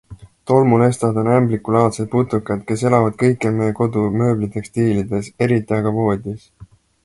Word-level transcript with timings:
Tolmulestad 0.51 1.17
on 1.23 1.27
ämblikulaadsed 1.33 2.09
putukad, 2.15 2.65
kes 2.71 2.85
elavad 2.91 3.19
kõikjal 3.25 3.55
meie 3.61 3.77
kodu 3.83 4.07
mööblitekstiilides, 4.23 5.33
eriti 5.49 5.81
aga 5.83 5.97
voodis. 6.03 6.53